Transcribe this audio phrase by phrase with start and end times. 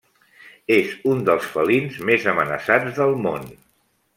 [0.75, 3.47] És un dels felins més amenaçats del món.